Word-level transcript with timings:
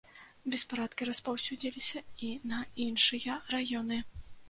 Беспарадкі 0.55 1.09
распаўсюдзіліся 1.09 1.99
і 2.31 2.33
на 2.55 2.65
іншыя 2.89 3.41
раёны. 3.57 4.05